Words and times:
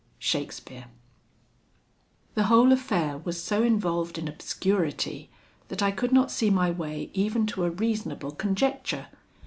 SHAKESPEARE. 0.17 0.85
"The 2.33 2.45
whole 2.45 2.71
affair 2.71 3.19
was 3.19 3.39
so 3.43 3.61
involved 3.61 4.17
in 4.17 4.27
obscurity 4.27 5.29
that 5.67 5.83
I 5.83 5.91
could 5.91 6.11
not 6.11 6.31
see 6.31 6.49
my 6.49 6.71
way 6.71 7.11
even 7.13 7.45
to 7.45 7.65
a 7.65 7.69
reasonable 7.69 8.31
conjecture. 8.31 9.09